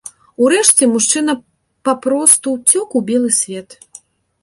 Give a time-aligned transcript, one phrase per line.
[0.45, 1.35] Урэшце мужчына
[1.89, 3.69] папросту ўцёк у белы свет.